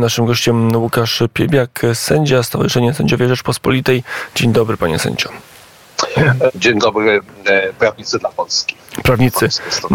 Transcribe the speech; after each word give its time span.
Naszym 0.00 0.26
gościem 0.26 0.76
Łukasz 0.76 1.22
Piebiak, 1.34 1.82
sędzia 1.94 2.42
Stowarzyszenia 2.42 2.94
Sędziowie 2.94 3.28
Rzeczpospolitej. 3.28 4.02
Dzień 4.34 4.52
dobry, 4.52 4.76
panie 4.76 4.98
sędzio. 4.98 5.30
Dzień 6.54 6.78
dobry, 6.78 7.20
e, 7.44 7.72
prawnicy 7.72 8.18
dla 8.18 8.30
Polski. 8.30 8.76
Prawnicy 9.02 9.48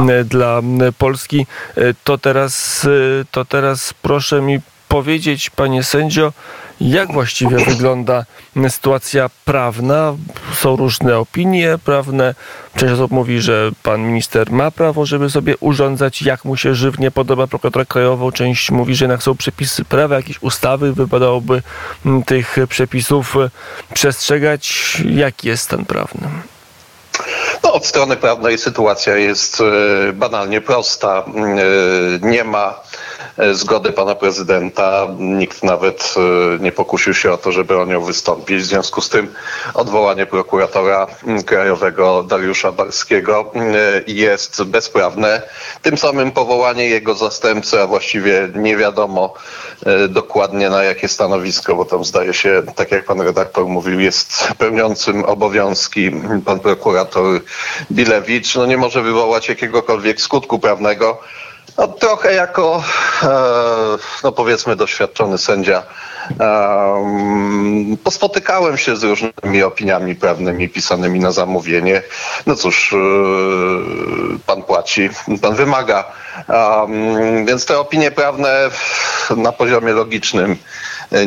e, 0.10 0.24
dla 0.24 0.62
Polski. 0.98 1.48
E, 1.76 1.82
to 2.04 2.18
teraz, 2.18 2.88
to 3.32 3.46
teraz 3.46 3.94
proszę 4.02 4.42
mi 4.42 4.60
powiedzieć, 4.88 5.50
panie 5.50 5.84
sędzio, 5.84 6.34
jak 6.82 7.14
właściwie 7.14 7.58
wygląda 7.58 8.26
sytuacja 8.70 9.30
prawna? 9.46 10.16
Są 10.56 10.76
różne 10.76 11.18
opinie 11.18 11.78
prawne. 11.86 12.36
Część 12.76 12.94
osób 12.94 13.12
mówi, 13.12 13.42
że 13.42 13.72
pan 13.84 14.02
minister 14.08 14.52
ma 14.52 14.72
prawo, 14.72 15.06
żeby 15.06 15.30
sobie 15.30 15.58
urządzać, 15.58 16.22
jak 16.22 16.46
mu 16.46 16.58
się 16.58 16.76
żywnie 16.76 17.12
podoba 17.12 17.48
prokuratora 17.48 17.86
krajową. 17.86 18.32
Część 18.32 18.72
mówi, 18.72 18.96
że 18.96 19.06
jednak 19.06 19.24
są 19.24 19.36
przepisy 19.36 19.86
prawa, 19.86 20.16
jakieś 20.16 20.42
ustawy, 20.42 20.94
wypadałoby 20.94 21.62
tych 22.26 22.58
przepisów 22.70 23.36
przestrzegać. 23.94 24.98
Jaki 25.10 25.48
jest 25.48 25.64
stan 25.64 25.86
prawny? 25.86 26.28
No, 27.64 27.74
od 27.74 27.86
strony 27.86 28.16
prawnej 28.16 28.58
sytuacja 28.58 29.16
jest 29.16 29.62
e, 29.62 30.14
banalnie 30.14 30.62
prosta. 30.62 31.24
E, 31.28 32.28
nie 32.28 32.44
ma 32.44 32.80
e, 33.38 33.54
zgody 33.54 33.92
pana 33.92 34.16
prezydenta. 34.16 35.08
Nikt 35.20 35.64
nawet 35.64 36.16
nie 36.60 36.72
pokusił 36.72 37.14
się 37.14 37.32
o 37.32 37.38
to, 37.38 37.52
żeby 37.52 37.78
o 37.78 37.86
nią 37.86 38.02
wystąpić. 38.02 38.58
W 38.58 38.66
związku 38.66 39.02
z 39.02 39.10
tym 39.10 39.34
odwołanie 39.74 40.26
prokuratora 40.26 41.08
krajowego 41.46 42.24
Dariusza 42.24 42.72
Barskiego 42.72 43.52
jest 44.08 44.64
bezprawne. 44.64 45.42
Tym 45.82 45.98
samym 45.98 46.32
powołanie 46.32 46.90
jego 46.90 47.16
zastępcy, 47.16 47.82
a 47.82 47.88
właściwie 47.88 48.50
nie 48.56 48.78
wiadomo 48.78 49.34
dokładnie 50.10 50.70
na 50.70 50.84
jakie 50.84 51.08
stanowisko, 51.08 51.76
bo 51.76 51.86
tam 51.86 52.06
zdaje 52.06 52.34
się, 52.34 52.64
tak 52.76 52.92
jak 52.92 53.06
pan 53.06 53.22
redaktor 53.22 53.66
mówił, 53.66 54.00
jest 54.00 54.48
pełniącym 54.58 55.24
obowiązki 55.24 56.12
pan 56.46 56.60
prokurator 56.60 57.42
Bilewicz 57.92 58.56
no 58.56 58.66
nie 58.66 58.78
może 58.78 59.02
wywołać 59.02 59.50
jakiegokolwiek 59.50 60.22
skutku 60.22 60.60
prawnego. 60.60 61.22
No, 61.78 61.88
trochę 61.88 62.34
jako, 62.34 62.84
e, 63.24 63.28
no 64.24 64.32
powiedzmy, 64.32 64.76
doświadczony 64.76 65.38
sędzia 65.38 65.84
um, 66.40 67.98
pospotykałem 68.04 68.78
się 68.78 68.96
z 68.96 69.04
różnymi 69.04 69.64
opiniami 69.64 70.16
prawnymi 70.16 70.70
pisanymi 70.70 71.20
na 71.20 71.32
zamówienie. 71.32 72.02
No 72.46 72.56
cóż, 72.56 72.94
e, 72.94 72.98
pan 74.46 74.64
płaci, 74.64 75.10
pan 75.42 75.56
wymaga. 75.56 76.04
Więc 77.46 77.66
te 77.66 77.80
opinie 77.80 78.12
prawne 78.12 78.70
na 79.38 79.52
poziomie 79.52 79.94
logicznym 79.94 80.58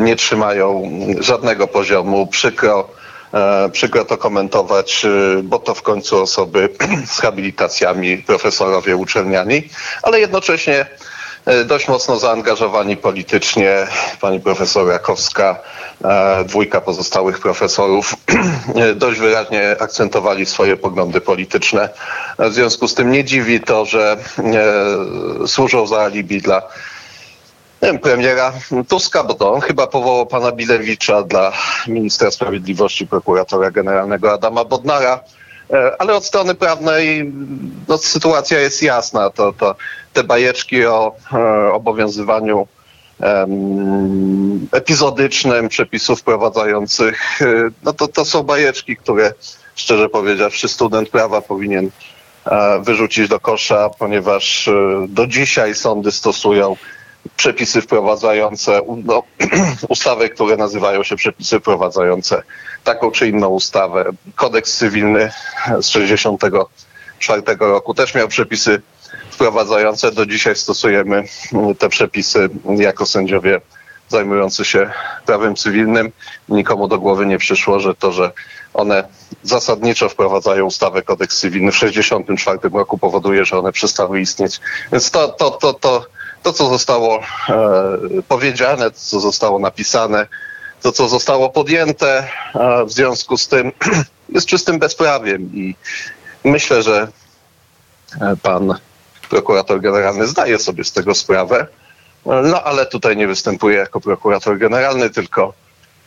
nie 0.01 0.17
trzymają 0.17 0.91
żadnego 1.21 1.67
poziomu. 1.67 2.27
Przykro 2.27 2.89
przykro 3.73 4.05
to 4.05 4.17
komentować, 4.17 5.05
e, 5.05 5.43
bo 5.43 5.59
to 5.59 5.75
w 5.75 5.83
końcu 5.83 6.23
osoby 6.23 6.69
z 7.15 7.21
habilitacjami, 7.21 8.17
profesorowie 8.17 8.97
uczelniani, 8.97 9.69
ale 10.03 10.21
jednocześnie 10.21 10.87
e, 11.47 11.65
dość 11.65 11.89
mocno 11.89 12.17
zaangażowani 12.19 12.97
politycznie. 12.97 13.87
Pani 14.21 14.41
profesor 14.41 14.89
Jakowska, 14.93 15.59
dwójka 16.47 16.81
pozostałych 16.81 17.39
profesorów 17.39 18.15
dość 18.97 19.21
wyraźnie 19.21 19.77
akcentowali 19.81 20.47
swoje 20.47 20.77
poglądy 20.77 21.21
polityczne. 21.21 21.89
W 22.39 22.53
związku 22.53 22.89
z 22.89 22.95
tym 22.95 23.11
nie 23.12 23.25
dziwi 23.25 23.61
to, 23.61 23.84
że 23.84 24.17
służą 25.47 25.87
za 25.87 26.01
alibi 26.01 26.41
dla 26.41 26.62
premiera 28.03 28.53
Tuska, 28.89 29.25
bo 29.25 29.34
to 29.34 29.53
on 29.53 29.61
chyba 29.61 29.87
powołał 29.87 30.27
pana 30.27 30.53
Bilewicza 30.53 31.23
dla 31.23 31.53
ministra 31.89 32.31
sprawiedliwości, 32.31 33.07
prokuratora 33.07 33.71
generalnego 33.71 34.33
Adama 34.33 34.65
Bodnara. 34.65 35.21
E, 35.71 35.93
ale 35.99 36.15
od 36.15 36.25
strony 36.25 36.55
prawnej 36.55 37.33
no, 37.89 37.99
sytuacja 37.99 38.59
jest 38.61 38.83
jasna. 38.83 39.31
To, 39.31 39.53
to 39.53 39.77
te 40.12 40.25
bajeczki 40.25 40.87
o 40.87 41.16
e, 41.33 41.72
obowiązywaniu 41.72 42.66
epizodycznym 44.72 45.69
przepisów 45.69 46.21
wprowadzających, 46.21 47.43
e, 47.43 47.47
no 47.84 47.93
to, 47.93 48.09
to 48.09 48.25
są 48.25 48.43
bajeczki, 48.43 48.97
które 48.97 49.33
szczerze 49.75 50.09
powiedziawszy 50.09 50.69
student 50.69 51.09
prawa 51.09 51.41
powinien 51.41 51.91
e, 52.47 52.81
wyrzucić 52.83 53.28
do 53.28 53.41
kosza, 53.41 53.91
ponieważ 53.99 54.69
e, 54.69 54.72
do 55.09 55.27
dzisiaj 55.27 55.75
sądy 55.75 56.12
stosują 56.12 56.77
przepisy 57.37 57.81
wprowadzające, 57.81 58.81
no, 59.05 59.23
ustawy, 59.89 60.29
które 60.29 60.56
nazywają 60.56 61.03
się 61.03 61.17
przepisy 61.17 61.61
wprowadzające 61.61 62.43
taką 62.84 63.11
czy 63.11 63.29
inną 63.29 63.49
ustawę. 63.49 64.05
Kodeks 64.34 64.77
cywilny 64.79 65.31
z 65.65 65.87
1964 65.87 67.43
roku 67.61 67.95
też 67.95 68.15
miał 68.15 68.28
przepisy 68.28 68.83
wprowadzające. 69.31 70.12
Do 70.12 70.27
dzisiaj 70.27 70.57
stosujemy 70.57 71.25
te 71.78 71.89
przepisy 71.89 72.49
jako 72.78 73.07
sędziowie 73.07 73.61
zajmujący 74.09 74.65
się 74.65 74.91
prawem 75.27 75.57
cywilnym. 75.57 76.12
Nikomu 76.49 76.89
do 76.89 76.99
głowy 76.99 77.27
nie 77.27 77.39
przyszło, 77.39 77.81
że 77.81 77.95
to, 77.95 78.12
że 78.12 78.33
one 78.75 79.09
zasadniczo 79.43 80.09
wprowadzają 80.09 80.67
ustawę 80.67 81.03
kodeks 81.03 81.39
cywilny 81.39 81.73
w 81.73 81.75
1964 81.75 82.75
roku 82.78 82.99
powoduje, 82.99 83.45
że 83.45 83.59
one 83.59 83.73
przestały 83.73 84.21
istnieć. 84.21 84.61
Więc 84.93 85.11
to, 85.11 85.28
to, 85.28 85.51
to, 85.51 85.75
to 85.75 86.07
to, 86.43 86.53
co 86.53 86.69
zostało 86.69 87.21
e, 87.49 88.22
powiedziane, 88.28 88.91
to, 88.91 88.97
co 89.00 89.21
zostało 89.21 89.59
napisane, 89.59 90.26
to, 90.82 90.93
co 90.93 91.09
zostało 91.09 91.50
podjęte 91.50 92.28
w 92.87 92.93
związku 92.93 93.37
z 93.37 93.49
tym 93.49 93.72
jest 94.34 94.47
czystym 94.47 94.78
bezprawiem 94.78 95.43
i 95.43 95.75
myślę, 96.44 96.82
że 96.82 97.09
e, 98.21 98.37
pan 98.43 98.78
prokurator 99.31 99.81
generalny 99.81 100.27
zdaje 100.27 100.59
sobie 100.59 100.84
z 100.84 100.93
tego 100.93 101.15
sprawę, 101.15 101.66
no 102.27 102.62
ale 102.62 102.87
tutaj 102.87 103.16
nie 103.16 103.27
występuje 103.27 103.77
jako 103.77 104.00
prokurator 104.00 104.59
generalny, 104.59 105.10
tylko 105.10 105.53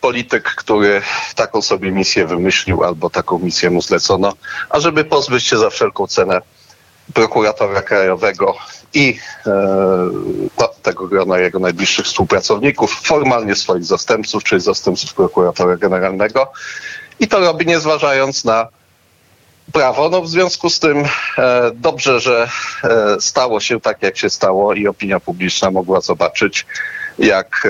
polityk, 0.02 0.44
który 0.44 1.02
taką 1.36 1.62
sobie 1.62 1.92
misję 1.92 2.28
wymyślił 2.28 2.84
albo 2.84 3.10
taką 3.10 3.40
misję 3.40 3.70
mu 3.70 3.82
zlecono, 3.82 4.34
ażeby 4.70 5.04
pozbyć 5.04 5.44
się 5.44 5.58
za 5.58 5.70
wszelką 5.70 6.08
cenę 6.08 6.42
prokuratora 7.14 7.82
krajowego 7.82 8.56
i 8.94 9.20
e, 9.48 9.52
tego 10.82 11.08
grona 11.08 11.38
jego 11.38 11.60
najbliższych 11.60 12.06
współpracowników, 12.06 13.02
formalnie 13.04 13.56
swoich 13.56 13.86
zastępców, 13.86 14.44
czyli 14.44 14.62
zastępców 14.62 15.14
prokuratora 15.14 15.78
generalnego. 15.78 16.52
I 17.20 17.28
to 17.28 17.40
robi 17.40 17.66
nie 17.66 17.80
zważając 17.80 18.46
na 18.46 18.68
prawo. 19.74 20.10
No 20.10 20.22
w 20.22 20.30
związku 20.30 20.70
z 20.70 20.80
tym 20.80 21.04
e, 21.38 21.72
dobrze, 21.74 22.20
że 22.20 22.48
e, 22.84 23.22
stało 23.22 23.60
się 23.60 23.82
tak, 23.82 24.04
jak 24.04 24.18
się 24.18 24.30
stało 24.30 24.74
i 24.74 24.88
opinia 24.88 25.20
publiczna 25.20 25.72
mogła 25.72 26.02
zobaczyć, 26.02 26.66
jak 27.20 27.68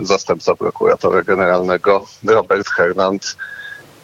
e, 0.00 0.04
zastępca 0.04 0.54
prokuratora 0.54 1.22
generalnego 1.22 2.06
Robert 2.24 2.68
Hernand 2.68 3.36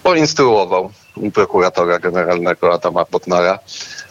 poinstruował 0.02 0.90
prokuratora 1.34 1.98
generalnego 1.98 2.74
Adama 2.74 3.04
Bodnara, 3.10 3.58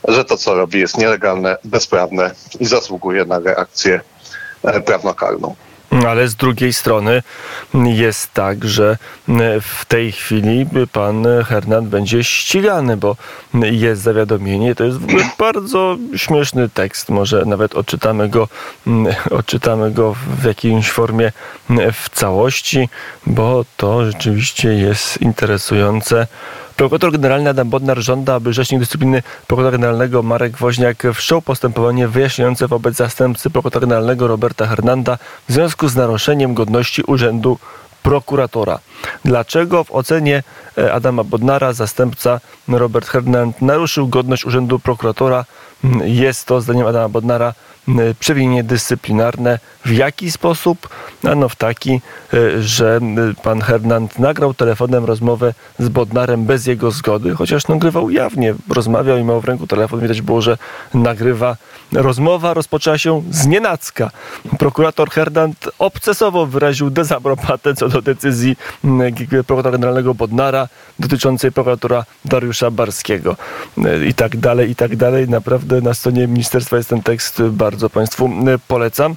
że 0.08 0.26
to, 0.26 0.38
co 0.38 0.56
robi, 0.56 0.80
jest 0.80 0.98
nielegalne, 0.98 1.58
bezprawne 1.64 2.32
i 2.60 2.66
zasługuje 2.66 3.26
na 3.26 3.40
reakcję 3.40 4.02
e, 4.64 4.82
prawnokarną. 4.82 5.56
Ale 6.08 6.28
z 6.28 6.36
drugiej 6.36 6.74
strony 6.74 7.24
jest 7.74 8.34
tak, 8.34 8.66
że 8.66 8.98
w 9.62 9.86
tej 9.88 10.12
chwili 10.12 10.66
pan 10.92 11.26
Hernand 11.46 11.88
będzie 11.88 12.24
ścigany, 12.24 12.98
bo 12.98 13.16
jest 13.54 14.02
zawiadomienie. 14.02 14.76
To 14.76 14.84
jest 14.84 14.98
w 14.98 15.04
ogóle 15.04 15.30
bardzo 15.40 15.98
śmieszny 16.16 16.70
tekst. 16.70 17.10
Może 17.10 17.46
nawet 17.46 17.76
odczytamy 17.76 18.30
go, 18.30 18.48
odczytamy 19.32 19.92
go 19.92 20.16
w 20.42 20.46
jakiejś 20.46 20.92
formie 20.92 21.32
w 21.94 22.10
całości, 22.10 22.90
bo 23.26 23.66
to 23.78 24.06
rzeczywiście 24.06 24.74
jest 24.74 25.22
interesujące. 25.22 26.28
Prokurator 26.78 27.12
generalny 27.12 27.50
Adam 27.50 27.70
Bodnar 27.70 28.00
żąda, 28.00 28.36
aby 28.36 28.54
rzecznik 28.54 28.80
dyscypliny 28.80 29.24
prokuratora 29.48 29.78
generalnego 29.78 30.24
Marek 30.24 30.58
Woźniak 30.58 31.04
wszczął 31.14 31.42
postępowanie 31.42 32.08
wyjaśniające 32.08 32.68
wobec 32.68 32.96
zastępcy 32.96 33.50
prokuratora 33.50 33.82
generalnego 33.82 34.28
Roberta 34.28 34.68
Hernanda 34.68 35.18
w 35.50 35.54
związku 35.54 35.88
z 35.88 35.96
naruszeniem 35.96 36.54
godności 36.54 37.04
urzędu 37.04 37.58
prokuratora. 38.04 38.80
Dlaczego 39.26 39.84
w 39.84 39.92
ocenie 39.92 40.44
e, 40.78 40.94
Adama 40.94 41.24
Bodnara 41.24 41.74
zastępca 41.74 42.40
Robert 42.68 43.08
Hernand 43.08 43.62
naruszył 43.62 44.08
godność 44.08 44.46
urzędu 44.46 44.80
prokuratora? 44.80 45.46
Jest 46.04 46.46
to, 46.46 46.62
zdaniem 46.62 46.88
Adama 46.88 47.10
Bodnara, 47.10 47.54
przewinienie 48.20 48.64
dyscyplinarne. 48.64 49.60
W 49.86 49.92
jaki 49.92 50.32
sposób 50.32 50.90
Ano 51.24 51.50
w 51.50 51.56
taki, 51.56 52.02
że 52.60 53.00
pan 53.44 53.62
Hernand 53.62 54.20
nagrał 54.20 54.54
telefonem 54.54 55.06
rozmowę 55.06 55.54
z 55.80 55.90
Bodnarem 55.90 56.46
bez 56.46 56.66
jego 56.66 56.92
zgody, 56.92 57.36
chociaż 57.36 57.68
nagrywał 57.68 58.10
jawnie, 58.10 58.56
rozmawiał 58.70 59.18
i 59.18 59.24
miał 59.24 59.42
w 59.42 59.46
ręku 59.46 59.68
telefon. 59.68 60.00
Widać 60.00 60.22
było, 60.22 60.42
że 60.42 60.58
nagrywa. 60.94 61.58
Rozmowa 61.94 62.54
rozpoczęła 62.54 62.98
się 62.98 63.24
z 63.32 63.48
nienacka. 63.48 64.12
Prokurator 64.60 65.10
Hernand 65.10 65.70
obcesowo 65.80 66.46
wyraził 66.46 66.90
dezaprobatę 66.90 67.76
co 67.76 67.90
do 67.90 68.02
decyzji 68.02 68.56
prokuratora 69.48 69.72
generalnego 69.72 70.14
Bodnara 70.14 70.68
dotyczącej 71.00 71.52
prokuratora 71.52 72.06
Dariusza 72.26 72.72
Barskiego. 72.72 73.36
I 74.08 74.14
tak 74.14 74.38
dalej, 74.38 74.72
i 74.72 74.76
tak 74.76 74.96
dalej. 74.96 75.30
Naprawdę 75.30 75.82
na 75.82 75.94
stronie 75.94 76.28
ministerstwa 76.28 76.78
jest 76.78 76.90
ten 76.90 77.04
tekst, 77.04 77.42
bardzo 77.42 77.77
Państwu 77.94 78.30
polecam. 78.68 79.16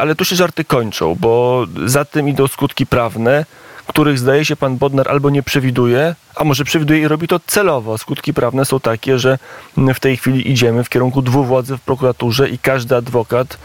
Ale 0.00 0.14
tu 0.14 0.24
się 0.24 0.36
żarty 0.36 0.64
kończą, 0.64 1.14
bo 1.14 1.64
za 1.86 2.04
tym 2.04 2.28
idą 2.28 2.46
skutki 2.46 2.86
prawne, 2.86 3.44
których 3.86 4.18
zdaje 4.18 4.44
się 4.44 4.56
pan 4.56 4.76
Bodnar 4.76 5.08
albo 5.08 5.30
nie 5.30 5.42
przewiduje, 5.42 6.14
a 6.36 6.44
może 6.44 6.64
przewiduje 6.64 7.00
i 7.00 7.08
robi 7.08 7.28
to 7.28 7.40
celowo. 7.46 7.98
Skutki 7.98 8.34
prawne 8.34 8.64
są 8.64 8.80
takie, 8.80 9.18
że 9.18 9.38
w 9.76 10.00
tej 10.00 10.16
chwili 10.16 10.50
idziemy 10.50 10.84
w 10.84 10.88
kierunku 10.88 11.22
dwuwładzy 11.22 11.76
w 11.76 11.80
prokuraturze 11.80 12.48
i 12.48 12.58
każdy 12.58 12.96
adwokat 12.96 13.58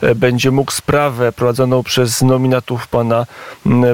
e, 0.00 0.14
będzie 0.14 0.50
mógł 0.50 0.72
sprawę 0.72 1.32
prowadzoną 1.32 1.82
przez 1.82 2.22
nominatów 2.22 2.88
pana 2.88 3.26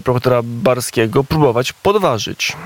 prokuratora 0.04 0.40
Barskiego 0.44 1.24
próbować 1.24 1.72
podważyć. 1.72 2.56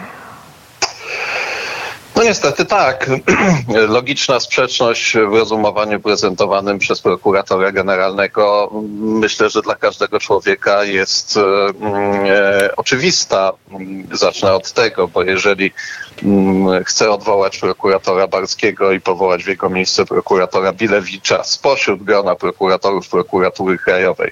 No 2.18 2.24
niestety 2.24 2.64
tak. 2.64 3.10
Logiczna 3.88 4.40
sprzeczność 4.40 5.16
w 5.16 5.34
rozumowaniu 5.34 6.00
prezentowanym 6.00 6.78
przez 6.78 7.00
prokuratora 7.00 7.72
generalnego 7.72 8.70
myślę, 9.00 9.50
że 9.50 9.62
dla 9.62 9.74
każdego 9.74 10.20
człowieka 10.20 10.84
jest 10.84 11.36
e, 11.36 11.40
e 12.30 12.76
oczywista. 12.76 13.52
Zacznę 14.12 14.52
od 14.52 14.72
tego, 14.72 15.08
bo 15.08 15.22
jeżeli 15.22 15.72
mm, 16.22 16.84
chce 16.84 17.10
odwołać 17.10 17.58
prokuratora 17.58 18.26
Barskiego 18.26 18.92
i 18.92 19.00
powołać 19.00 19.44
w 19.44 19.48
jego 19.48 19.70
miejsce 19.70 20.04
prokuratora 20.04 20.72
Bilewicza 20.72 21.44
spośród 21.44 22.02
grona 22.02 22.34
prokuratorów 22.34 23.08
prokuratury 23.08 23.78
krajowej, 23.78 24.30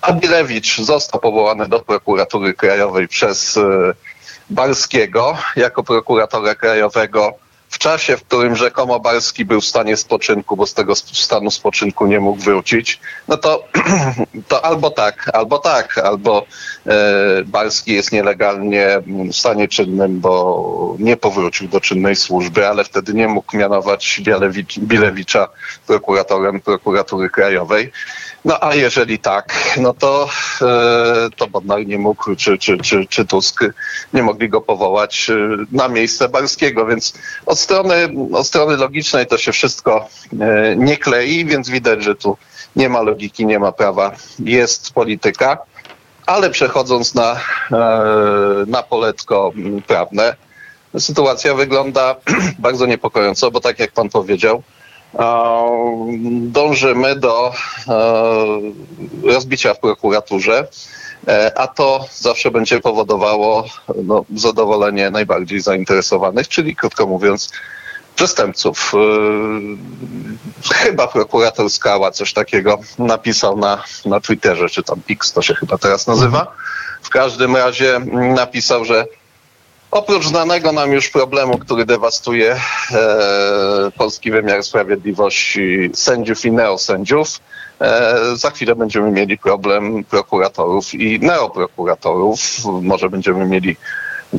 a 0.00 0.12
Bilewicz 0.12 0.80
został 0.80 1.20
powołany 1.20 1.68
do 1.68 1.80
prokuratury 1.80 2.54
krajowej 2.54 3.08
przez 3.08 3.56
e, 3.56 3.94
Barskiego 4.50 5.36
jako 5.56 5.82
prokuratora 5.82 6.54
krajowego 6.54 7.34
w 7.74 7.78
czasie, 7.78 8.16
w 8.16 8.24
którym 8.24 8.56
rzekomo 8.56 9.00
Barski 9.00 9.44
był 9.44 9.60
w 9.60 9.64
stanie 9.64 9.96
spoczynku, 9.96 10.56
bo 10.56 10.66
z 10.66 10.74
tego 10.74 10.94
stanu 10.96 11.50
spoczynku 11.50 12.06
nie 12.06 12.20
mógł 12.20 12.42
wrócić, 12.42 13.00
no 13.28 13.36
to, 13.36 13.64
to 14.48 14.64
albo 14.64 14.90
tak, 14.90 15.30
albo 15.32 15.58
tak, 15.58 15.98
albo 15.98 16.46
e, 16.86 16.94
Barski 17.44 17.92
jest 17.92 18.12
nielegalnie 18.12 19.02
w 19.06 19.36
stanie 19.36 19.68
czynnym, 19.68 20.20
bo 20.20 20.96
nie 20.98 21.16
powrócił 21.16 21.68
do 21.68 21.80
czynnej 21.80 22.16
służby, 22.16 22.68
ale 22.68 22.84
wtedy 22.84 23.14
nie 23.14 23.28
mógł 23.28 23.56
mianować 23.56 24.20
Bielewicz, 24.24 24.78
Bilewicza 24.78 25.48
prokuratorem 25.86 26.60
prokuratury 26.60 27.30
krajowej. 27.30 27.92
No 28.44 28.58
a 28.64 28.74
jeżeli 28.74 29.18
tak, 29.18 29.74
no 29.80 29.94
to, 29.94 30.28
e, 30.62 31.28
to 31.36 31.46
Bodnar 31.46 31.86
nie 31.86 31.98
mógł, 31.98 32.36
czy, 32.36 32.58
czy, 32.58 32.78
czy, 32.78 33.06
czy 33.06 33.24
Tusk 33.24 33.64
nie 34.12 34.22
mogli 34.22 34.48
go 34.48 34.60
powołać 34.60 35.30
e, 35.30 35.34
na 35.72 35.88
miejsce 35.88 36.28
Barskiego, 36.28 36.86
więc 36.86 37.14
od 37.46 37.58
strony, 37.58 38.08
od 38.32 38.46
strony 38.46 38.76
logicznej 38.76 39.26
to 39.26 39.38
się 39.38 39.52
wszystko 39.52 40.08
e, 40.40 40.76
nie 40.76 40.96
klei, 40.96 41.44
więc 41.44 41.70
widać, 41.70 42.04
że 42.04 42.14
tu 42.14 42.36
nie 42.76 42.88
ma 42.88 43.02
logiki, 43.02 43.46
nie 43.46 43.58
ma 43.58 43.72
prawa, 43.72 44.12
jest 44.38 44.92
polityka. 44.92 45.58
Ale 46.26 46.50
przechodząc 46.50 47.14
na, 47.14 47.40
na 48.66 48.82
poletko 48.82 49.52
prawne, 49.86 50.36
sytuacja 50.98 51.54
wygląda 51.54 52.16
bardzo 52.58 52.86
niepokojąco, 52.86 53.50
bo 53.50 53.60
tak 53.60 53.78
jak 53.78 53.92
pan 53.92 54.08
powiedział, 54.08 54.62
dążymy 56.42 57.16
do 57.16 57.52
rozbicia 59.24 59.74
w 59.74 59.78
prokuraturze, 59.78 60.68
e, 61.28 61.58
a 61.58 61.66
to 61.66 62.06
zawsze 62.14 62.50
będzie 62.50 62.80
powodowało 62.80 63.64
no, 64.04 64.24
zadowolenie 64.34 65.10
najbardziej 65.10 65.60
zainteresowanych, 65.60 66.48
czyli 66.48 66.76
krótko 66.76 67.06
mówiąc, 67.06 67.50
przestępców. 68.16 68.92
E, 68.94 70.74
chyba 70.74 71.08
prokurator 71.08 71.70
Skała 71.70 72.10
coś 72.10 72.32
takiego 72.32 72.78
napisał 72.98 73.56
na, 73.56 73.82
na 74.06 74.20
Twitterze, 74.20 74.68
czy 74.68 74.82
tam 74.82 75.00
X 75.10 75.32
to 75.32 75.42
się 75.42 75.54
chyba 75.54 75.78
teraz 75.78 76.06
nazywa. 76.06 76.52
W 77.02 77.10
każdym 77.10 77.56
razie 77.56 78.00
napisał, 78.12 78.84
że 78.84 79.06
Oprócz 79.94 80.26
znanego 80.26 80.72
nam 80.72 80.92
już 80.92 81.08
problemu, 81.08 81.58
który 81.58 81.86
dewastuje 81.86 82.56
e, 82.92 83.90
polski 83.96 84.30
wymiar 84.30 84.62
sprawiedliwości 84.62 85.90
sędziów 85.94 86.44
i 86.44 86.52
neosędziów, 86.52 87.28
e, 87.80 88.16
za 88.36 88.50
chwilę 88.50 88.74
będziemy 88.74 89.10
mieli 89.10 89.38
problem 89.38 90.04
prokuratorów 90.04 90.94
i 90.94 91.20
neoprokuratorów. 91.20 92.40
Może 92.82 93.10
będziemy 93.10 93.46
mieli, 93.46 93.76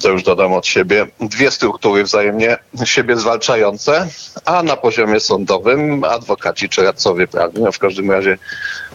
to 0.02 0.10
już 0.10 0.24
dodam 0.24 0.54
od 0.54 0.68
siebie, 0.68 1.08
dwie 1.20 1.52
struktury 1.52 2.04
wzajemnie 2.04 2.58
siebie 2.86 3.18
zwalczające, 3.18 4.08
a 4.46 4.64
na 4.64 4.78
poziomie 4.78 5.20
sądowym 5.20 6.04
adwokaci 6.04 6.70
czy 6.70 6.84
radcowie 6.84 7.28
prawni, 7.28 7.64
no 7.64 7.72
w 7.72 7.80
każdym 7.80 8.12
razie 8.12 8.38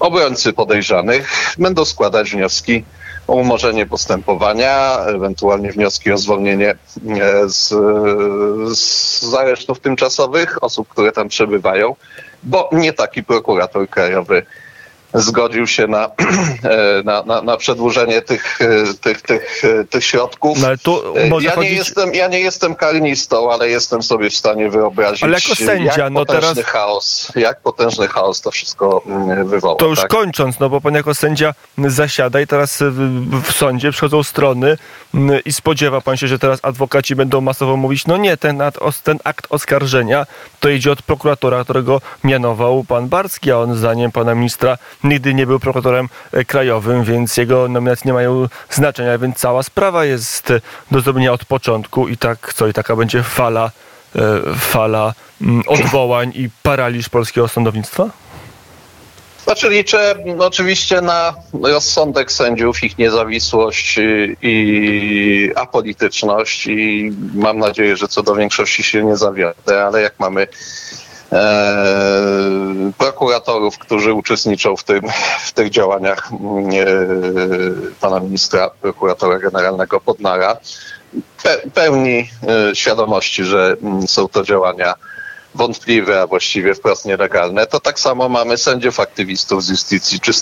obrońcy 0.00 0.52
podejrzanych, 0.52 1.54
będą 1.58 1.84
składać 1.84 2.30
wnioski 2.30 2.84
o 3.30 3.34
umorzenie 3.34 3.86
postępowania, 3.86 4.98
ewentualnie 5.06 5.72
wnioski 5.72 6.12
o 6.12 6.18
zwolnienie 6.18 6.70
e, 6.70 7.48
z, 7.48 7.68
z 8.78 9.34
aresztów 9.34 9.80
tymczasowych 9.80 10.64
osób, 10.64 10.88
które 10.88 11.12
tam 11.12 11.28
przebywają, 11.28 11.96
bo 12.42 12.68
nie 12.72 12.92
taki 12.92 13.22
prokurator 13.24 13.88
krajowy 13.88 14.42
zgodził 15.14 15.66
się 15.66 15.86
na, 15.86 16.04
e, 16.62 17.02
na, 17.04 17.22
na, 17.22 17.42
na 17.42 17.56
przedłużenie 17.56 18.22
tych, 18.22 18.60
e, 18.60 18.94
tych, 18.94 19.22
tych, 19.22 19.64
e, 19.64 19.84
tych 19.84 20.04
środków. 20.04 20.58
No, 21.30 21.40
ja, 21.40 21.54
chodzić... 21.54 21.70
nie 21.70 21.76
jestem, 21.76 22.14
ja 22.14 22.28
nie 22.28 22.40
jestem 22.40 22.74
karnistą, 22.74 23.52
ale 23.52 23.68
jestem 23.68 24.02
sobie 24.02 24.30
w 24.30 24.36
stanie 24.36 24.70
wyobrazić, 24.70 25.22
ale 25.22 25.32
jako 25.32 25.54
sędzia, 25.54 26.02
jak 26.02 26.12
no 26.12 26.20
potężny 26.20 26.54
teraz... 26.54 26.70
chaos, 26.70 27.32
jak 27.36 27.60
potężny 27.60 28.08
chaos 28.08 28.40
to 28.40 28.50
wszystko 28.50 29.02
mm, 29.06 29.48
wywoła. 29.48 29.76
To 29.76 29.86
już 29.86 30.00
tak? 30.00 30.10
kończąc, 30.10 30.60
no 30.60 30.68
bo 30.68 30.80
pan 30.80 30.94
jako 30.94 31.14
sędzia 31.14 31.54
zasiada 31.78 32.40
i 32.40 32.46
teraz 32.46 32.78
w, 32.80 33.42
w 33.42 33.52
sądzie 33.52 33.90
przychodzą 33.90 34.22
strony 34.22 34.76
mm, 35.14 35.40
i 35.44 35.52
spodziewa 35.52 36.00
pan 36.00 36.16
się, 36.16 36.28
że 36.28 36.38
teraz 36.38 36.58
adwokaci 36.62 37.16
będą 37.16 37.40
masowo 37.40 37.76
mówić, 37.76 38.06
no 38.06 38.16
nie, 38.16 38.36
ten, 38.36 38.62
ten 39.04 39.18
akt 39.24 39.46
oskarżenia 39.50 40.26
to 40.60 40.68
idzie 40.68 40.92
od 40.92 41.02
prokuratora, 41.02 41.64
którego 41.64 42.00
mianował 42.24 42.84
pan 42.84 43.08
Barski, 43.08 43.52
a 43.52 43.58
on 43.58 43.74
zdaniem 43.74 44.12
pana 44.12 44.34
ministra 44.34 44.78
nigdy 45.04 45.34
nie 45.34 45.46
był 45.46 45.60
prokuratorem 45.60 46.08
e, 46.32 46.44
krajowym, 46.44 47.04
więc 47.04 47.36
jego 47.36 47.68
nominacje 47.68 48.06
nie 48.06 48.12
mają 48.12 48.48
znaczenia, 48.70 49.18
więc 49.18 49.36
cała 49.36 49.62
sprawa 49.62 50.04
jest 50.04 50.50
e, 50.50 50.60
do 50.90 51.00
zrobienia 51.00 51.32
od 51.32 51.44
początku 51.44 52.08
i 52.08 52.16
tak 52.16 52.54
co, 52.54 52.66
i 52.66 52.72
taka 52.72 52.96
będzie 52.96 53.22
fala, 53.22 53.70
e, 54.16 54.20
fala 54.54 55.14
mm, 55.40 55.62
odwołań 55.66 56.32
i 56.34 56.48
paraliż 56.62 57.08
polskiego 57.08 57.48
sądownictwa? 57.48 58.10
Znaczy 59.44 59.70
liczę 59.70 60.14
oczywiście 60.38 61.00
na 61.00 61.34
rozsądek 61.62 62.32
sędziów, 62.32 62.84
ich 62.84 62.98
niezawisłość 62.98 63.98
i 64.42 65.50
apolityczność 65.54 66.66
i 66.66 67.12
mam 67.34 67.58
nadzieję, 67.58 67.96
że 67.96 68.08
co 68.08 68.22
do 68.22 68.34
większości 68.34 68.82
się 68.82 69.04
nie 69.04 69.16
zawiodę, 69.16 69.84
ale 69.84 70.02
jak 70.02 70.14
mamy 70.18 70.46
prokuratorów, 72.98 73.78
którzy 73.78 74.12
uczestniczą 74.12 74.76
w, 74.76 74.84
tym, 74.84 75.00
w 75.44 75.52
tych 75.52 75.70
działaniach 75.70 76.32
mm, 76.32 76.70
e, 76.70 76.86
pana 78.00 78.20
ministra, 78.20 78.70
prokuratora 78.80 79.38
generalnego 79.38 80.00
Podnara, 80.00 80.56
pełni 81.74 82.30
e, 82.70 82.76
świadomości, 82.76 83.44
że 83.44 83.76
mm, 83.82 84.08
są 84.08 84.28
to 84.28 84.44
działania 84.44 84.94
wątpliwe, 85.54 86.20
a 86.20 86.26
właściwie 86.26 86.74
wprost 86.74 87.04
nielegalne, 87.04 87.66
to 87.66 87.80
tak 87.80 88.00
samo 88.00 88.28
mamy 88.28 88.56
sędziów 88.56 89.00
aktywistów 89.00 89.64
z 89.64 89.68
Justicji 89.68 90.20
czy 90.20 90.32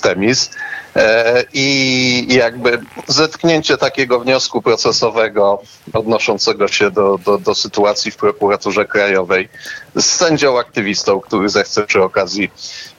e, 0.96 1.44
i 1.52 2.26
jakby 2.30 2.80
zetknięcie 3.06 3.76
takiego 3.76 4.20
wniosku 4.20 4.62
procesowego 4.62 5.62
odnoszącego 5.92 6.68
się 6.68 6.90
do, 6.90 7.18
do, 7.24 7.38
do 7.38 7.54
sytuacji 7.54 8.10
w 8.10 8.16
prokuraturze 8.16 8.84
krajowej 8.84 9.48
z 9.94 10.04
sędzią 10.04 10.58
aktywistą, 10.58 11.20
który 11.20 11.48
zechce 11.48 11.86
przy 11.86 12.02
okazji 12.02 12.50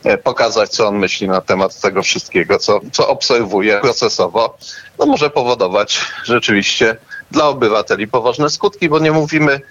e, 0.03 0.17
pokazać, 0.17 0.69
co 0.69 0.87
on 0.87 0.97
myśli 0.97 1.27
na 1.27 1.41
temat 1.41 1.81
tego 1.81 2.03
wszystkiego, 2.03 2.59
co, 2.59 2.79
co 2.91 3.07
obserwuje 3.07 3.79
procesowo, 3.81 4.57
no 4.99 5.05
może 5.05 5.29
powodować 5.29 5.99
rzeczywiście 6.23 6.97
dla 7.31 7.47
obywateli 7.47 8.07
poważne 8.07 8.49
skutki, 8.49 8.89
bo 8.89 8.99
nie 8.99 9.11
mówimy 9.11 9.61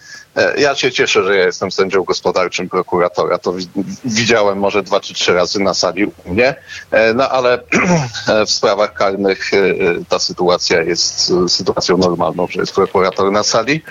Ja 0.58 0.74
się 0.74 0.92
cieszę, 0.92 1.24
że 1.24 1.36
ja 1.36 1.44
jestem 1.44 1.70
sędzią 1.70 2.02
gospodarczym 2.04 2.68
prokuratora. 2.68 3.38
To 3.38 3.52
wi- 3.52 3.68
widziałem 4.04 4.58
może 4.58 4.82
dwa 4.82 5.00
czy 5.00 5.14
trzy 5.14 5.34
razy 5.34 5.60
na 5.60 5.74
sali 5.74 6.04
u 6.06 6.12
mnie. 6.32 6.54
E, 6.90 7.14
No 7.14 7.28
ale 7.28 7.58
w 8.46 8.50
sprawach 8.50 8.92
karnych 8.94 9.54
e, 9.54 9.58
ta 10.08 10.18
sytuacja 10.18 10.82
jest 10.82 11.32
e, 11.44 11.48
sytuacją 11.48 11.98
normalną, 11.98 12.46
że 12.50 12.60
jest 12.60 12.74
prokurator 12.74 13.32
na 13.32 13.42
sali. 13.42 13.82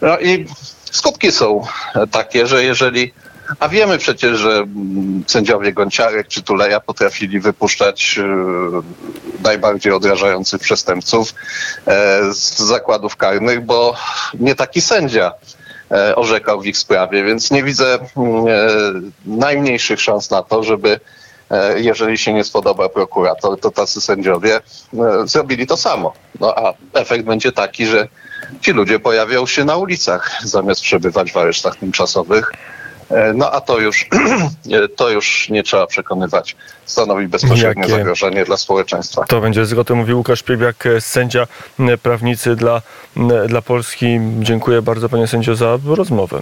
No 0.00 0.18
i 0.18 0.46
skutki 0.90 1.32
są 1.32 1.66
takie, 2.10 2.46
że 2.46 2.64
jeżeli 2.64 3.12
a 3.60 3.68
wiemy 3.68 3.98
przecież, 3.98 4.38
że 4.38 4.50
mm, 4.50 5.24
sędziowie 5.26 5.72
Gonciarek 5.72 6.28
czy 6.28 6.42
Tuleja 6.42 6.80
potrafili 6.80 7.40
wypuszczać 7.40 8.18
e, 8.18 8.22
najbardziej 9.42 9.92
odrażających 9.92 10.60
przestępców 10.60 11.34
e, 11.86 12.20
z 12.34 12.58
zakładów 12.58 13.16
karnych, 13.16 13.64
bo 13.64 13.96
nie 14.34 14.54
taki 14.54 14.80
sędzia 14.80 15.32
e, 15.32 15.63
orzekał 16.16 16.60
w 16.60 16.66
ich 16.66 16.78
sprawie, 16.78 17.24
więc 17.24 17.50
nie 17.50 17.62
widzę 17.62 17.98
mm, 18.16 18.46
e, 18.48 18.50
najmniejszych 19.26 20.00
szans 20.00 20.30
na 20.30 20.42
to, 20.42 20.62
żeby 20.62 21.00
e, 21.50 21.80
jeżeli 21.80 22.18
się 22.18 22.32
nie 22.32 22.44
spodoba 22.44 22.88
prokurator, 22.88 23.60
to 23.60 23.70
tacy 23.70 24.00
sędziowie 24.00 24.56
e, 24.56 24.60
zrobili 25.24 25.66
to 25.66 25.76
samo. 25.76 26.12
No 26.40 26.54
a 26.58 26.74
efekt 26.92 27.24
będzie 27.24 27.52
taki, 27.52 27.86
że 27.86 28.08
ci 28.60 28.72
ludzie 28.72 28.98
pojawią 28.98 29.46
się 29.46 29.64
na 29.64 29.76
ulicach 29.76 30.30
zamiast 30.44 30.80
przebywać 30.80 31.32
w 31.32 31.36
aresztach 31.36 31.76
tymczasowych. 31.76 32.52
E, 33.10 33.32
No 33.32 33.50
a 33.52 33.60
to 33.60 33.78
już, 33.78 34.08
e, 34.72 34.88
to 34.88 35.10
już 35.10 35.48
nie 35.48 35.62
trzeba 35.62 35.86
przekonywać, 35.86 36.56
stanowi 36.84 37.28
bezpośrednie 37.28 37.82
Jakie- 37.82 37.90
zagrożenie 37.96 38.44
dla 38.44 38.56
społeczeństwa. 38.56 39.24
To 39.24 39.40
będzie 39.40 39.66
zgodę 39.66 39.94
mówił 39.94 40.18
Łukasz 40.18 40.42
Piebiak, 40.42 40.86
e, 40.86 41.00
sędzia 41.00 41.46
prawnicy 42.02 42.56
dla, 42.56 42.82
dla 43.48 43.62
Polski. 43.62 44.18
Dziękuję 44.40 44.82
bardzo 44.82 45.08
panie 45.08 45.26
sędzio 45.26 45.56
za 45.56 45.78
rozmowę. 45.86 46.40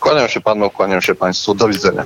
Kłaniam 0.00 0.28
się 0.28 0.40
panu, 0.40 0.70
kłaniam 0.70 1.02
się 1.02 1.14
państwu. 1.14 1.54
Do 1.54 1.68
widzenia. 1.68 2.02